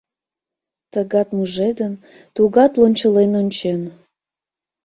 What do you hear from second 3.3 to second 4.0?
ончен.